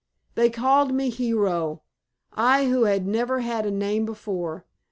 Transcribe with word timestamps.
They 0.33 0.49
called 0.49 0.95
me 0.95 1.11
"Hero," 1.11 1.83
I 2.33 2.65
who 2.65 2.85
had 2.85 3.05
never 3.05 3.41
had 3.41 3.67
a 3.67 3.71
name 3.71 4.03
before! 4.03 4.65